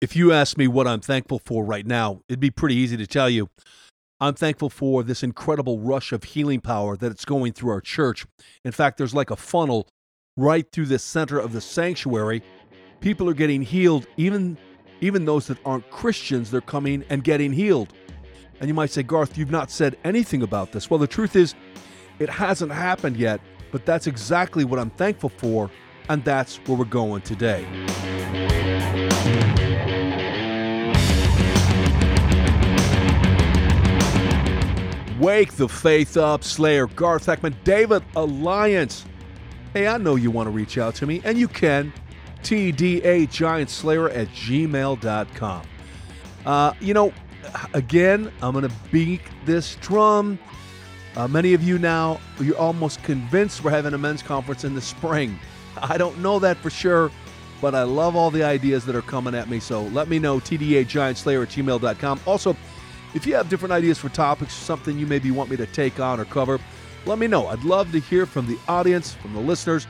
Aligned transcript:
if 0.00 0.16
you 0.16 0.32
ask 0.32 0.56
me 0.56 0.66
what 0.66 0.86
I'm 0.86 1.00
thankful 1.00 1.38
for 1.44 1.64
right 1.64 1.86
now, 1.86 2.22
it'd 2.28 2.40
be 2.40 2.50
pretty 2.50 2.74
easy 2.74 2.96
to 2.96 3.06
tell 3.06 3.28
you. 3.28 3.50
I'm 4.18 4.34
thankful 4.34 4.70
for 4.70 5.02
this 5.02 5.22
incredible 5.22 5.78
rush 5.78 6.12
of 6.12 6.24
healing 6.24 6.60
power 6.60 6.96
that 6.96 7.10
it's 7.10 7.24
going 7.24 7.52
through 7.52 7.70
our 7.70 7.80
church. 7.80 8.26
In 8.64 8.72
fact, 8.72 8.98
there's 8.98 9.14
like 9.14 9.30
a 9.30 9.36
funnel 9.36 9.88
right 10.36 10.70
through 10.72 10.86
the 10.86 10.98
center 10.98 11.38
of 11.38 11.52
the 11.52 11.60
sanctuary. 11.60 12.42
People 13.00 13.28
are 13.28 13.34
getting 13.34 13.62
healed, 13.62 14.06
even 14.16 14.58
even 15.02 15.24
those 15.24 15.46
that 15.46 15.56
aren't 15.64 15.88
Christians, 15.90 16.50
they're 16.50 16.60
coming 16.60 17.04
and 17.08 17.24
getting 17.24 17.52
healed. 17.54 17.94
And 18.60 18.68
you 18.68 18.74
might 18.74 18.90
say, 18.90 19.02
Garth, 19.02 19.38
you've 19.38 19.50
not 19.50 19.70
said 19.70 19.96
anything 20.04 20.42
about 20.42 20.72
this. 20.72 20.90
Well, 20.90 20.98
the 20.98 21.06
truth 21.06 21.36
is, 21.36 21.54
it 22.18 22.28
hasn't 22.28 22.70
happened 22.70 23.16
yet, 23.16 23.40
but 23.72 23.86
that's 23.86 24.06
exactly 24.06 24.64
what 24.64 24.78
I'm 24.78 24.90
thankful 24.90 25.30
for, 25.30 25.70
and 26.10 26.24
that's 26.24 26.56
where 26.66 26.76
we're 26.76 26.84
going 26.84 27.22
today. 27.22 27.64
Wake 35.20 35.52
the 35.52 35.68
faith 35.68 36.16
up, 36.16 36.42
Slayer, 36.42 36.88
Garth 36.88 37.26
Heckman, 37.26 37.54
David 37.62 38.02
Alliance. 38.16 39.04
Hey, 39.72 39.86
I 39.86 39.98
know 39.98 40.16
you 40.16 40.32
want 40.32 40.48
to 40.48 40.50
reach 40.50 40.78
out 40.78 40.96
to 40.96 41.06
me, 41.06 41.22
and 41.24 41.38
you 41.38 41.46
can. 41.46 41.92
TDA 42.42 43.30
Giant 43.30 43.70
Slayer 43.70 44.08
at 44.08 44.26
gmail.com. 44.28 45.62
Uh, 46.44 46.72
you 46.80 46.94
know, 46.94 47.12
again, 47.74 48.32
I'm 48.42 48.52
going 48.52 48.68
to 48.68 48.74
beat 48.90 49.20
this 49.44 49.76
drum. 49.76 50.40
Uh, 51.14 51.28
many 51.28 51.54
of 51.54 51.62
you 51.62 51.78
now, 51.78 52.18
you're 52.40 52.56
almost 52.58 53.02
convinced 53.04 53.62
we're 53.62 53.70
having 53.70 53.94
a 53.94 53.98
men's 53.98 54.22
conference 54.22 54.64
in 54.64 54.74
the 54.74 54.80
spring. 54.80 55.38
I 55.82 55.98
don't 55.98 56.18
know 56.18 56.38
that 56.38 56.56
for 56.58 56.70
sure, 56.70 57.10
but 57.60 57.74
I 57.74 57.82
love 57.82 58.16
all 58.16 58.30
the 58.30 58.42
ideas 58.42 58.84
that 58.86 58.96
are 58.96 59.02
coming 59.02 59.34
at 59.34 59.48
me. 59.48 59.60
So 59.60 59.82
let 59.82 60.08
me 60.08 60.18
know, 60.18 60.38
TDA 60.38 60.86
Giant 60.86 61.18
Slayer 61.18 61.42
at 61.42 61.48
gmail.com. 61.48 62.20
Also, 62.26 62.56
if 63.14 63.26
you 63.26 63.34
have 63.34 63.48
different 63.48 63.72
ideas 63.72 63.98
for 63.98 64.08
topics, 64.08 64.56
or 64.56 64.64
something 64.64 64.98
you 64.98 65.06
maybe 65.06 65.30
want 65.30 65.50
me 65.50 65.56
to 65.56 65.66
take 65.66 65.98
on 65.98 66.20
or 66.20 66.24
cover, 66.24 66.58
let 67.06 67.18
me 67.18 67.26
know. 67.26 67.46
I'd 67.48 67.64
love 67.64 67.92
to 67.92 67.98
hear 67.98 68.26
from 68.26 68.46
the 68.46 68.58
audience, 68.68 69.14
from 69.14 69.32
the 69.34 69.40
listeners. 69.40 69.84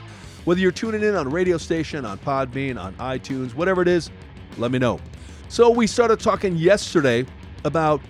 Whether 0.45 0.61
you're 0.61 0.71
tuning 0.71 1.03
in 1.03 1.15
on 1.15 1.29
radio 1.29 1.57
station, 1.57 2.05
on 2.05 2.17
Podbean, 2.17 2.81
on 2.81 2.93
iTunes, 2.95 3.53
whatever 3.53 3.81
it 3.81 3.87
is, 3.87 4.09
let 4.57 4.71
me 4.71 4.79
know. 4.79 4.99
So 5.49 5.69
we 5.69 5.85
started 5.85 6.19
talking 6.19 6.55
yesterday 6.55 7.25
about 7.63 8.01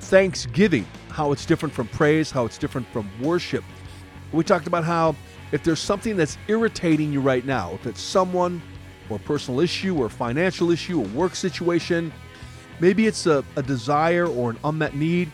Thanksgiving, 0.00 0.86
how 1.10 1.30
it's 1.32 1.46
different 1.46 1.74
from 1.74 1.86
praise, 1.88 2.30
how 2.30 2.44
it's 2.46 2.58
different 2.58 2.88
from 2.88 3.08
worship. 3.20 3.62
We 4.32 4.42
talked 4.42 4.66
about 4.66 4.84
how 4.84 5.14
if 5.52 5.62
there's 5.62 5.80
something 5.80 6.16
that's 6.16 6.36
irritating 6.48 7.12
you 7.12 7.20
right 7.20 7.44
now, 7.44 7.72
if 7.74 7.86
it's 7.86 8.00
someone 8.00 8.62
or 9.08 9.16
a 9.16 9.20
personal 9.20 9.60
issue 9.60 9.96
or 9.96 10.08
financial 10.08 10.70
issue, 10.70 11.00
or 11.00 11.06
work 11.08 11.34
situation, 11.34 12.12
maybe 12.80 13.06
it's 13.06 13.26
a, 13.26 13.44
a 13.56 13.62
desire 13.62 14.26
or 14.26 14.50
an 14.50 14.58
unmet 14.64 14.94
need, 14.94 15.30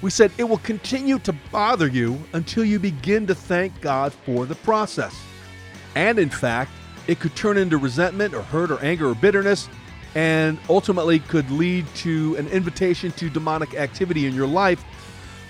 we 0.00 0.10
said 0.10 0.32
it 0.36 0.44
will 0.44 0.58
continue 0.58 1.18
to 1.20 1.32
bother 1.52 1.86
you 1.86 2.18
until 2.32 2.64
you 2.64 2.78
begin 2.78 3.26
to 3.28 3.34
thank 3.34 3.80
God 3.80 4.12
for 4.12 4.46
the 4.46 4.56
process. 4.56 5.16
And 5.94 6.18
in 6.18 6.30
fact, 6.30 6.72
it 7.06 7.20
could 7.20 7.34
turn 7.36 7.56
into 7.56 7.78
resentment 7.78 8.34
or 8.34 8.42
hurt 8.42 8.70
or 8.70 8.80
anger 8.80 9.08
or 9.08 9.14
bitterness 9.14 9.68
and 10.14 10.58
ultimately 10.68 11.20
could 11.20 11.50
lead 11.50 11.86
to 11.94 12.36
an 12.36 12.48
invitation 12.48 13.12
to 13.12 13.30
demonic 13.30 13.74
activity 13.74 14.26
in 14.26 14.34
your 14.34 14.46
life. 14.46 14.84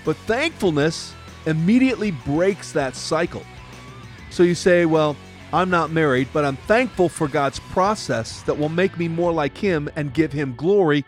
But 0.05 0.15
thankfulness 0.17 1.13
immediately 1.45 2.11
breaks 2.11 2.71
that 2.73 2.95
cycle. 2.95 3.43
So 4.33 4.41
you 4.41 4.55
say, 4.55 4.87
Well, 4.87 5.15
I'm 5.53 5.69
not 5.69 5.91
married, 5.91 6.27
but 6.33 6.43
I'm 6.43 6.55
thankful 6.55 7.07
for 7.07 7.27
God's 7.27 7.59
process 7.59 8.41
that 8.41 8.57
will 8.57 8.67
make 8.67 8.97
me 8.97 9.07
more 9.07 9.31
like 9.31 9.55
Him 9.55 9.87
and 9.95 10.11
give 10.11 10.33
Him 10.33 10.55
glory 10.55 11.05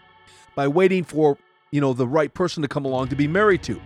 by 0.54 0.68
waiting 0.68 1.04
for, 1.04 1.36
you 1.72 1.82
know, 1.82 1.94
the 1.94 2.08
right 2.08 2.32
person 2.32 2.62
to 2.62 2.68
come 2.68 2.86
along 2.86 3.08
to 3.08 3.16
be 3.16 3.28
married 3.28 3.64
to. 3.64 3.82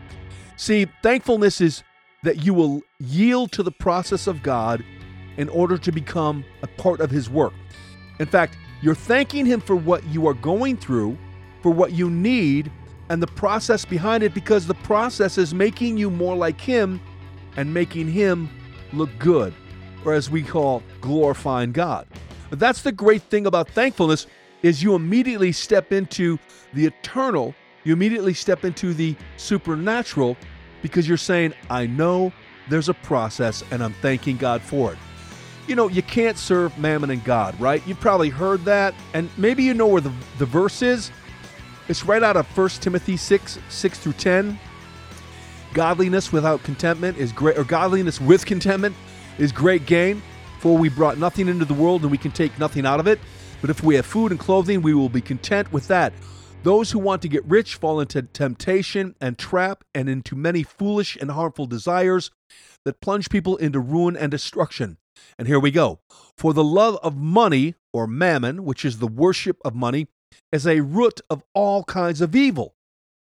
See, 0.57 0.87
thankfulness 1.01 1.61
is 1.61 1.83
that 2.23 2.43
you 2.43 2.53
will 2.53 2.81
yield 2.99 3.53
to 3.53 3.63
the 3.63 3.71
process 3.71 4.27
of 4.27 4.43
God 4.43 4.83
in 5.37 5.47
order 5.47 5.77
to 5.77 5.91
become 5.93 6.43
a 6.61 6.67
part 6.67 6.99
of 6.99 7.09
His 7.09 7.29
work. 7.29 7.53
In 8.19 8.25
fact, 8.25 8.57
you're 8.81 8.93
thanking 8.93 9.45
Him 9.45 9.61
for 9.61 9.77
what 9.77 10.05
you 10.07 10.27
are 10.27 10.33
going 10.33 10.75
through, 10.75 11.17
for 11.61 11.71
what 11.71 11.93
you 11.93 12.09
need, 12.09 12.69
and 13.07 13.23
the 13.23 13.27
process 13.27 13.85
behind 13.85 14.21
it 14.21 14.33
because 14.33 14.67
the 14.67 14.73
process 14.73 15.37
is 15.37 15.53
making 15.53 15.95
you 15.95 16.11
more 16.11 16.35
like 16.35 16.59
Him 16.59 16.99
and 17.55 17.73
making 17.73 18.09
Him 18.09 18.49
look 18.93 19.09
good, 19.19 19.53
or 20.05 20.13
as 20.13 20.29
we 20.29 20.41
call 20.41 20.83
glorifying 21.01 21.71
God. 21.71 22.07
But 22.49 22.59
that's 22.59 22.81
the 22.81 22.91
great 22.91 23.23
thing 23.23 23.45
about 23.45 23.69
thankfulness 23.69 24.27
is 24.63 24.83
you 24.83 24.95
immediately 24.95 25.51
step 25.51 25.91
into 25.91 26.37
the 26.73 26.85
eternal, 26.85 27.55
you 27.83 27.93
immediately 27.93 28.33
step 28.33 28.65
into 28.65 28.93
the 28.93 29.15
supernatural 29.37 30.35
because 30.81 31.07
you're 31.07 31.17
saying, 31.17 31.53
I 31.69 31.87
know 31.87 32.31
there's 32.69 32.89
a 32.89 32.93
process 32.93 33.63
and 33.71 33.83
I'm 33.83 33.93
thanking 33.93 34.37
God 34.37 34.61
for 34.61 34.93
it 34.93 34.99
you 35.69 35.75
know, 35.75 35.87
you 35.87 36.01
can't 36.01 36.37
serve 36.37 36.75
mammon 36.79 37.11
and 37.11 37.23
God, 37.23 37.57
right? 37.61 37.85
You've 37.85 37.99
probably 37.99 38.29
heard 38.29 38.65
that, 38.65 38.95
and 39.13 39.29
maybe 39.37 39.63
you 39.63 39.75
know 39.75 39.85
where 39.85 40.01
the, 40.01 40.11
the 40.39 40.45
verse 40.47 40.81
is. 40.81 41.11
It's 41.87 42.03
right 42.03 42.23
out 42.23 42.35
of 42.35 42.47
1 42.57 42.69
Timothy 42.81 43.15
6, 43.15 43.59
6 43.69 43.99
through 43.99 44.13
10. 44.13 44.59
Godliness 45.73 46.31
without 46.31 46.63
contentment 46.63 47.17
is 47.17 47.31
great, 47.31 47.57
or 47.57 47.63
godliness 47.63 48.19
with 48.19 48.45
contentment 48.45 48.95
is 49.37 49.51
great 49.51 49.85
gain. 49.85 50.21
For 50.59 50.77
we 50.77 50.89
brought 50.89 51.17
nothing 51.17 51.47
into 51.47 51.65
the 51.65 51.73
world, 51.73 52.01
and 52.01 52.11
we 52.11 52.17
can 52.17 52.31
take 52.31 52.57
nothing 52.59 52.85
out 52.85 52.99
of 52.99 53.07
it. 53.07 53.19
But 53.61 53.69
if 53.69 53.83
we 53.83 53.95
have 53.95 54.05
food 54.05 54.31
and 54.31 54.39
clothing, 54.39 54.81
we 54.81 54.93
will 54.93 55.09
be 55.09 55.21
content 55.21 55.71
with 55.71 55.87
that. 55.87 56.13
Those 56.63 56.91
who 56.91 56.99
want 56.99 57.21
to 57.21 57.29
get 57.29 57.45
rich 57.45 57.75
fall 57.75 58.01
into 58.01 58.21
temptation 58.23 59.15
and 59.21 59.37
trap 59.37 59.83
and 59.95 60.09
into 60.09 60.35
many 60.35 60.63
foolish 60.63 61.15
and 61.15 61.31
harmful 61.31 61.65
desires 61.65 62.31
that 62.83 62.99
plunge 62.99 63.29
people 63.29 63.55
into 63.57 63.79
ruin 63.79 64.17
and 64.17 64.31
destruction. 64.31 64.97
And 65.37 65.47
here 65.47 65.59
we 65.59 65.71
go. 65.71 65.99
For 66.37 66.53
the 66.53 66.63
love 66.63 66.97
of 67.01 67.15
money, 67.15 67.75
or 67.93 68.07
mammon, 68.07 68.65
which 68.65 68.83
is 68.83 68.99
the 68.99 69.07
worship 69.07 69.57
of 69.63 69.75
money, 69.75 70.07
is 70.51 70.67
a 70.67 70.81
root 70.81 71.21
of 71.29 71.43
all 71.53 71.83
kinds 71.83 72.21
of 72.21 72.35
evil. 72.35 72.75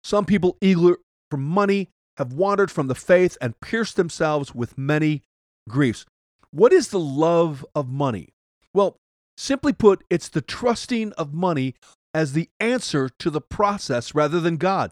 Some 0.04 0.26
people 0.26 0.58
eager 0.62 0.98
for 1.32 1.38
money 1.38 1.90
have 2.18 2.34
wandered 2.34 2.72
from 2.72 2.88
the 2.88 2.96
faith 2.96 3.38
and 3.42 3.60
pierced 3.60 3.96
themselves 3.96 4.54
with 4.54 4.78
many 4.78 5.24
griefs. 5.68 6.06
What 6.52 6.74
is 6.74 6.90
the 6.90 7.00
love 7.00 7.66
of 7.74 7.90
money? 7.90 8.30
Well, 8.74 8.98
simply 9.38 9.74
put, 9.74 10.04
it's 10.10 10.30
the 10.30 10.42
trusting 10.42 11.14
of 11.14 11.34
money 11.34 11.76
as 12.14 12.34
the 12.34 12.50
answer 12.60 13.10
to 13.20 13.30
the 13.30 13.42
process 13.42 14.14
rather 14.14 14.40
than 14.40 14.58
God. 14.58 14.92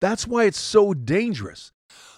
That's 0.00 0.26
why 0.26 0.44
it's 0.44 0.60
so 0.60 0.94
dangerous. 0.94 1.72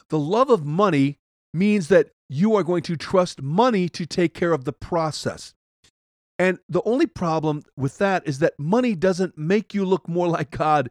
The 0.09 0.19
love 0.19 0.51
of 0.51 0.65
money 0.65 1.19
means 1.55 1.89
that 1.89 2.11
you 2.29 2.55
are 2.55 2.63
going 2.63 2.83
to 2.83 2.97
trust 2.97 3.41
money 3.41 3.89
to 3.91 4.05
take 4.05 4.35
care 4.35 4.53
of 4.53 4.65
the 4.65 4.73
process. 4.73 5.55
And 6.39 6.59
the 6.69 6.83
only 6.83 7.07
problem 7.07 7.63
with 7.77 7.99
that 7.99 8.27
is 8.27 8.41
that 8.41 8.59
money 8.59 8.95
doesn't 8.95 9.39
make 9.39 9.73
you 9.75 9.85
look 9.85 10.09
more 10.09 10.29
like 10.37 10.51
God 10.51 10.91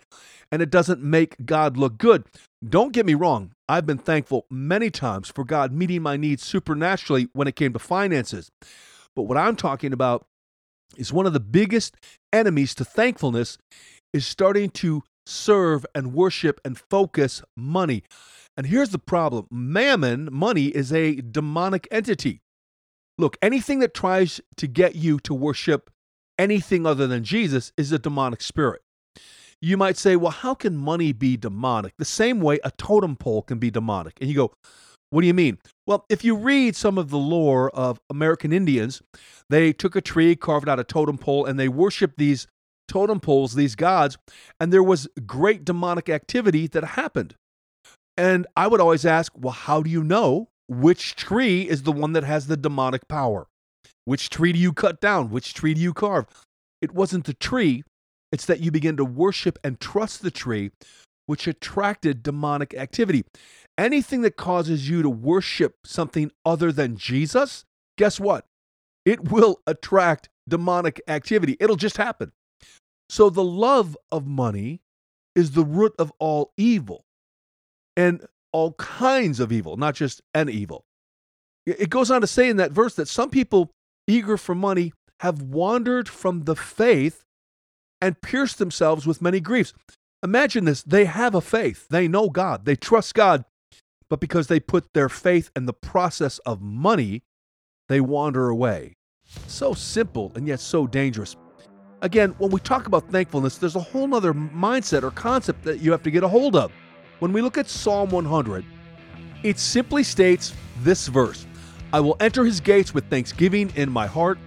and 0.51 0.61
it 0.61 0.69
doesn't 0.69 1.01
make 1.01 1.45
God 1.45 1.78
look 1.78 1.97
good. 1.97 2.25
Don't 2.67 2.94
get 2.94 3.06
me 3.06 3.13
wrong, 3.13 3.51
I've 3.67 3.85
been 3.85 3.97
thankful 3.97 4.45
many 4.50 4.89
times 4.89 5.29
for 5.29 5.44
God 5.44 5.72
meeting 5.72 6.01
my 6.01 6.17
needs 6.17 6.44
supernaturally 6.44 7.28
when 7.33 7.47
it 7.47 7.56
came 7.56 7.73
to 7.73 7.79
finances. 7.79 8.51
But 9.16 9.23
what 9.23 9.38
I'm 9.38 9.56
talking 9.56 9.94
about 9.94 10.25
is 10.97 11.13
one 11.13 11.25
of 11.25 11.33
the 11.33 11.39
biggest 11.39 11.95
enemies 12.33 12.73
to 12.75 12.85
thankfulness 12.85 13.57
is 14.13 14.25
starting 14.25 14.69
to 14.69 15.03
serve 15.25 15.85
and 15.95 16.13
worship 16.13 16.59
and 16.63 16.77
focus 16.77 17.41
money. 17.56 18.03
And 18.57 18.67
here's 18.67 18.89
the 18.89 19.00
problem 19.00 19.47
mammon, 19.51 20.29
money, 20.31 20.67
is 20.67 20.94
a 20.94 21.16
demonic 21.16 21.88
entity. 21.91 22.41
Look, 23.17 23.37
anything 23.41 23.79
that 23.79 23.93
tries 23.93 24.41
to 24.57 24.67
get 24.67 24.95
you 24.95 25.19
to 25.21 25.33
worship 25.33 25.89
anything 26.37 26.85
other 26.85 27.07
than 27.07 27.23
Jesus 27.23 27.71
is 27.77 27.91
a 27.91 27.99
demonic 27.99 28.41
spirit. 28.41 28.81
You 29.62 29.77
might 29.77 29.97
say, 29.97 30.15
well, 30.15 30.31
how 30.31 30.53
can 30.53 30.75
money 30.75 31.13
be 31.13 31.38
demonic? 31.38 31.94
The 31.97 32.06
same 32.06 32.41
way 32.41 32.59
a 32.63 32.71
totem 32.71 33.15
pole 33.15 33.41
can 33.41 33.57
be 33.57 33.71
demonic. 33.71 34.17
And 34.19 34.29
you 34.29 34.35
go, 34.35 34.53
what 35.12 35.21
do 35.21 35.27
you 35.27 35.33
mean? 35.33 35.59
Well, 35.88 36.06
if 36.09 36.25
you 36.25 36.35
read 36.35 36.75
some 36.75 36.97
of 36.97 37.09
the 37.09 37.17
lore 37.17 37.69
of 37.69 38.00
American 38.09 38.51
Indians, 38.51 39.01
they 39.50 39.71
took 39.71 39.95
a 39.95 40.01
tree, 40.01 40.35
carved 40.35 40.68
out 40.68 40.79
a 40.79 40.83
totem 40.83 41.18
pole, 41.18 41.45
and 41.45 41.57
they 41.57 41.69
worshiped 41.69 42.18
these 42.18 42.47
totem 42.88 43.21
poles, 43.21 43.56
these 43.56 43.75
gods, 43.75 44.18
and 44.59 44.73
there 44.73 44.83
was 44.83 45.07
great 45.25 45.63
demonic 45.63 46.09
activity 46.09 46.68
that 46.68 46.83
happened. 46.83 47.35
And 48.18 48.45
I 48.56 48.68
would 48.68 48.81
always 48.81 49.06
ask, 49.06 49.31
well, 49.38 49.53
how 49.53 49.81
do 49.81 49.89
you 49.89 50.03
know 50.03 50.50
which 50.67 51.15
tree 51.15 51.62
is 51.62 51.83
the 51.83 51.91
one 51.91 52.13
that 52.13 52.23
has 52.23 52.47
the 52.47 52.57
demonic 52.57 53.07
power? 53.07 53.47
Which 54.06 54.29
tree 54.29 54.53
do 54.53 54.59
you 54.59 54.73
cut 54.73 55.01
down? 55.01 55.29
Which 55.29 55.53
tree 55.53 55.73
do 55.73 55.81
you 55.81 55.94
carve? 55.94 56.27
It 56.81 56.94
wasn't 56.94 57.25
the 57.25 57.33
tree, 57.33 57.83
it's 58.31 58.45
that 58.45 58.59
you 58.59 58.71
begin 58.71 58.97
to 58.97 59.06
worship 59.06 59.57
and 59.63 59.79
trust 59.79 60.21
the 60.21 60.31
tree, 60.31 60.71
which 61.25 61.47
attracted 61.47 62.23
demonic 62.23 62.73
activity. 62.73 63.23
Anything 63.77 64.21
that 64.21 64.38
causes 64.38 64.89
you 64.89 65.01
to 65.01 65.09
worship 65.09 65.75
something 65.85 66.31
other 66.45 66.71
than 66.71 66.97
Jesus, 66.97 67.65
guess 67.97 68.19
what? 68.19 68.45
It 69.06 69.31
will 69.31 69.59
attract 69.68 70.29
demonic 70.47 71.01
activity. 71.07 71.57
It'll 71.59 71.75
just 71.75 71.97
happen. 71.97 72.31
So 73.09 73.29
the 73.29 73.44
love 73.44 73.97
of 74.11 74.25
money 74.25 74.81
is 75.35 75.51
the 75.51 75.65
root 75.65 75.94
of 76.00 76.11
all 76.19 76.51
evil 76.57 77.06
and 77.97 78.25
all 78.56 78.72
kinds 78.74 79.42
of 79.42 79.52
evil, 79.52 79.75
not 79.75 79.94
just 79.94 80.22
an 80.34 80.48
evil. 80.48 80.86
It 81.66 81.90
goes 81.90 82.10
on 82.10 82.22
to 82.22 82.28
say 82.28 82.48
in 82.48 82.56
that 82.56 82.72
verse 82.72 82.96
that 82.96 83.10
some 83.10 83.30
people 83.30 83.69
eager 84.07 84.38
for 84.38 84.56
money 84.56 84.94
have 85.19 85.42
wandered 85.42 86.07
from 86.07 86.46
the 86.46 86.56
faith 86.56 87.25
and 88.00 88.22
pierced 88.22 88.57
themselves 88.57 89.06
with 89.06 89.22
many 89.22 89.42
griefs. 89.42 89.74
Imagine 90.24 90.63
this 90.63 90.84
they 90.84 91.04
have 91.04 91.36
a 91.36 91.42
faith, 91.42 91.86
they 91.90 92.07
know 92.07 92.30
God, 92.30 92.63
they 92.63 92.78
trust 92.78 93.13
God, 93.13 93.44
but 94.10 94.22
because 94.22 94.48
they 94.48 94.62
put 94.62 94.86
their 94.94 95.10
faith 95.10 95.52
in 95.54 95.66
the 95.66 95.74
process 95.74 96.38
of 96.46 96.62
money, 96.62 97.24
they 97.90 98.00
wander 98.00 98.48
away. 98.48 98.94
So 99.48 99.74
simple 99.74 100.31
and 100.34 100.48
yet 100.48 100.62
so 100.62 100.88
dangerous. 100.88 101.36
Again, 102.02 102.34
when 102.38 102.52
we 102.52 102.62
talk 102.62 102.88
about 102.88 103.12
thankfulness, 103.12 103.57
there's 103.57 103.75
a 103.75 103.81
whole 103.81 104.16
other 104.16 104.34
mindset 104.34 105.04
or 105.04 105.12
concept 105.12 105.63
that 105.66 105.81
you 105.81 105.92
have 105.92 106.04
to 106.04 106.12
get 106.12 106.24
a 106.24 106.30
hold 106.30 106.56
of. 106.56 106.72
When 107.19 107.31
we 107.31 107.41
look 107.41 107.57
at 107.57 107.69
Psalm 107.69 108.09
100, 108.09 108.65
it 109.44 109.57
simply 109.57 110.03
states 110.03 110.53
this 110.79 111.07
verse 111.07 111.45
I 111.94 112.01
will 112.01 112.17
enter 112.19 112.44
his 112.44 112.59
gates 112.59 112.94
with 112.94 113.09
thanksgiving 113.09 113.71
in 113.75 113.89
my 113.89 114.06
heart. 114.06 114.38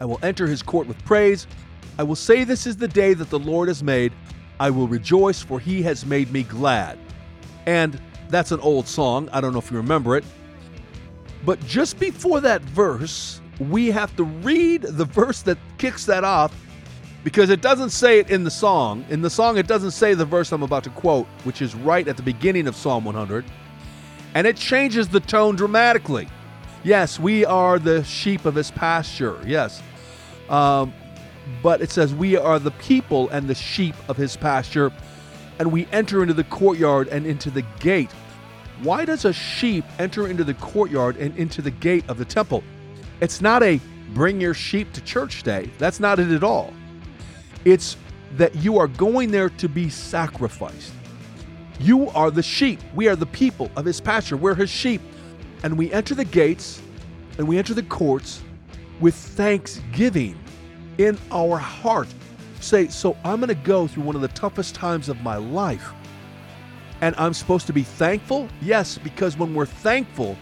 I 0.00 0.04
will 0.04 0.18
enter 0.22 0.46
his 0.46 0.62
court 0.62 0.86
with 0.86 1.02
praise. 1.04 1.46
I 1.98 2.02
will 2.02 2.16
say, 2.16 2.44
This 2.44 2.66
is 2.66 2.76
the 2.76 2.88
day 2.88 3.14
that 3.14 3.30
the 3.30 3.38
Lord 3.38 3.68
has 3.68 3.82
made. 3.82 4.12
I 4.58 4.68
will 4.68 4.86
rejoice, 4.86 5.40
for 5.40 5.58
he 5.58 5.82
has 5.82 6.04
made 6.04 6.30
me 6.30 6.42
glad. 6.42 6.98
And 7.64 7.98
that's 8.28 8.52
an 8.52 8.60
old 8.60 8.86
song. 8.86 9.30
I 9.32 9.40
don't 9.40 9.52
know 9.52 9.58
if 9.58 9.70
you 9.70 9.78
remember 9.78 10.16
it. 10.16 10.24
But 11.46 11.64
just 11.66 11.98
before 11.98 12.40
that 12.42 12.60
verse, 12.62 13.40
we 13.58 13.90
have 13.90 14.14
to 14.16 14.24
read 14.24 14.82
the 14.82 15.06
verse 15.06 15.40
that 15.42 15.56
kicks 15.78 16.04
that 16.04 16.24
off 16.24 16.54
because 17.22 17.50
it 17.50 17.60
doesn't 17.60 17.90
say 17.90 18.18
it 18.18 18.30
in 18.30 18.44
the 18.44 18.50
song. 18.50 19.04
In 19.10 19.20
the 19.20 19.30
song, 19.30 19.58
it 19.58 19.66
doesn't 19.66 19.90
say 19.90 20.14
the 20.14 20.24
verse 20.24 20.52
I'm 20.52 20.62
about 20.62 20.84
to 20.84 20.90
quote, 20.90 21.26
which 21.44 21.60
is 21.60 21.74
right 21.74 22.06
at 22.08 22.16
the 22.16 22.22
beginning 22.22 22.66
of 22.66 22.74
Psalm 22.74 23.04
100. 23.04 23.44
And 24.34 24.46
it 24.46 24.56
changes 24.56 25.08
the 25.08 25.20
tone 25.20 25.56
dramatically. 25.56 26.28
Yes, 26.82 27.18
we 27.18 27.44
are 27.44 27.78
the 27.78 28.02
sheep 28.04 28.46
of 28.46 28.54
his 28.54 28.70
pasture. 28.70 29.38
Yes. 29.44 29.82
Um, 30.48 30.94
but 31.62 31.82
it 31.82 31.90
says, 31.90 32.14
We 32.14 32.36
are 32.36 32.58
the 32.58 32.70
people 32.72 33.28
and 33.30 33.48
the 33.48 33.54
sheep 33.54 33.94
of 34.08 34.16
his 34.16 34.36
pasture, 34.36 34.90
and 35.58 35.70
we 35.70 35.86
enter 35.92 36.22
into 36.22 36.34
the 36.34 36.44
courtyard 36.44 37.08
and 37.08 37.26
into 37.26 37.50
the 37.50 37.62
gate. 37.80 38.10
Why 38.82 39.04
does 39.04 39.26
a 39.26 39.32
sheep 39.32 39.84
enter 39.98 40.26
into 40.26 40.42
the 40.42 40.54
courtyard 40.54 41.16
and 41.18 41.36
into 41.36 41.60
the 41.60 41.70
gate 41.70 42.04
of 42.08 42.16
the 42.16 42.24
temple? 42.24 42.64
It's 43.20 43.42
not 43.42 43.62
a 43.62 43.78
bring 44.14 44.40
your 44.40 44.54
sheep 44.54 44.92
to 44.94 45.02
church 45.02 45.42
day. 45.42 45.70
That's 45.78 46.00
not 46.00 46.18
it 46.18 46.30
at 46.30 46.42
all. 46.42 46.72
It's 47.64 47.96
that 48.36 48.54
you 48.56 48.78
are 48.78 48.88
going 48.88 49.30
there 49.30 49.50
to 49.50 49.68
be 49.68 49.88
sacrificed. 49.88 50.92
You 51.78 52.08
are 52.10 52.30
the 52.30 52.42
sheep. 52.42 52.80
We 52.94 53.08
are 53.08 53.16
the 53.16 53.26
people 53.26 53.70
of 53.76 53.84
his 53.84 54.00
pasture. 54.00 54.36
We're 54.36 54.54
his 54.54 54.70
sheep. 54.70 55.00
And 55.62 55.76
we 55.76 55.92
enter 55.92 56.14
the 56.14 56.24
gates 56.24 56.80
and 57.38 57.48
we 57.48 57.58
enter 57.58 57.74
the 57.74 57.82
courts 57.82 58.42
with 59.00 59.14
thanksgiving 59.14 60.38
in 60.98 61.18
our 61.32 61.56
heart. 61.56 62.08
Say, 62.60 62.88
so 62.88 63.16
I'm 63.24 63.40
going 63.40 63.48
to 63.48 63.54
go 63.54 63.86
through 63.86 64.02
one 64.02 64.14
of 64.14 64.20
the 64.20 64.28
toughest 64.28 64.74
times 64.74 65.08
of 65.08 65.20
my 65.22 65.36
life. 65.36 65.92
And 67.00 67.14
I'm 67.16 67.32
supposed 67.32 67.66
to 67.68 67.72
be 67.72 67.82
thankful? 67.82 68.48
Yes, 68.60 68.98
because 68.98 69.38
when 69.38 69.54
we're 69.54 69.64
thankful, 69.64 70.36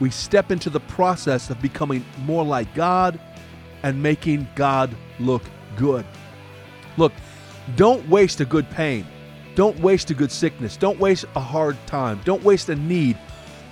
we 0.00 0.08
step 0.10 0.50
into 0.50 0.70
the 0.70 0.80
process 0.80 1.50
of 1.50 1.60
becoming 1.60 2.04
more 2.24 2.44
like 2.44 2.74
God 2.74 3.20
and 3.82 4.02
making 4.02 4.48
God 4.54 4.94
look 5.20 5.42
good. 5.76 6.06
Look, 6.96 7.12
don't 7.76 8.06
waste 8.08 8.40
a 8.40 8.44
good 8.44 8.68
pain. 8.70 9.06
Don't 9.54 9.78
waste 9.80 10.10
a 10.10 10.14
good 10.14 10.32
sickness. 10.32 10.76
Don't 10.76 10.98
waste 10.98 11.26
a 11.36 11.40
hard 11.40 11.76
time. 11.86 12.20
Don't 12.24 12.42
waste 12.42 12.68
a 12.68 12.76
need. 12.76 13.18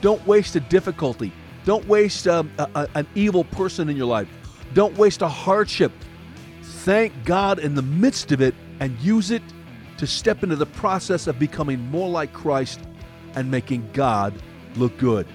Don't 0.00 0.24
waste 0.26 0.56
a 0.56 0.60
difficulty. 0.60 1.32
Don't 1.64 1.86
waste 1.86 2.26
um, 2.28 2.50
a, 2.58 2.68
a, 2.74 2.88
an 2.94 3.06
evil 3.14 3.44
person 3.44 3.88
in 3.88 3.96
your 3.96 4.06
life. 4.06 4.28
Don't 4.74 4.96
waste 4.96 5.22
a 5.22 5.28
hardship. 5.28 5.92
Thank 6.62 7.12
God 7.24 7.58
in 7.58 7.74
the 7.74 7.82
midst 7.82 8.32
of 8.32 8.40
it 8.40 8.54
and 8.80 8.98
use 9.00 9.30
it 9.30 9.42
to 9.98 10.06
step 10.06 10.42
into 10.42 10.56
the 10.56 10.66
process 10.66 11.26
of 11.26 11.38
becoming 11.38 11.80
more 11.90 12.08
like 12.08 12.32
Christ 12.32 12.80
and 13.34 13.50
making 13.50 13.88
God 13.92 14.34
look 14.76 14.96
good. 14.98 15.26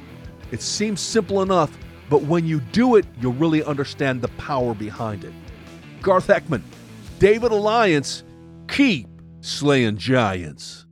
It 0.52 0.62
seems 0.62 1.02
simple 1.02 1.42
enough, 1.42 1.76
but 2.10 2.24
when 2.24 2.46
you 2.46 2.60
do 2.60 2.96
it, 2.96 3.06
you'll 3.20 3.34
really 3.34 3.64
understand 3.64 4.22
the 4.22 4.28
power 4.30 4.74
behind 4.74 5.24
it. 5.24 5.34
Garth 6.02 6.28
Heckman, 6.28 6.62
David 7.20 7.52
Alliance, 7.52 8.24
keep 8.68 9.08
slaying 9.40 9.98
giants. 9.98 10.85